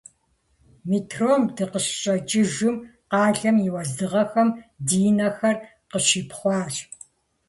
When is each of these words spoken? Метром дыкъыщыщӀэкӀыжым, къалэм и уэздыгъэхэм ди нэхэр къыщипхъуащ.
Метром 0.89 1.43
дыкъыщыщӀэкӀыжым, 1.55 2.75
къалэм 3.11 3.57
и 3.67 3.69
уэздыгъэхэм 3.73 4.49
ди 4.87 4.99
нэхэр 5.17 5.55
къыщипхъуащ. 5.89 6.75